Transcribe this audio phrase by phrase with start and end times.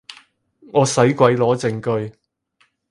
[0.73, 2.11] 我使鬼攞證據